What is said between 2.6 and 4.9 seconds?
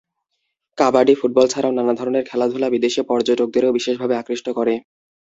বিদেশি পর্যটকদেরও বিশেষভাবে আকৃষ্ট করে।